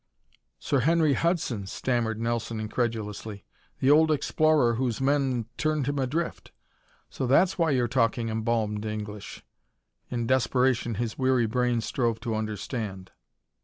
[0.57, 3.45] "Sir Henry Hudson!" stammered Nelson incredulously.
[3.81, 6.51] "The old explorer whose men turned him adrift?
[7.11, 9.45] So that's why you're talking embalmed English!"
[10.09, 13.11] In desperation his weary brain strove to understand.